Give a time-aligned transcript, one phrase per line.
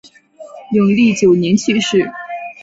[0.71, 2.11] 永历九年去世。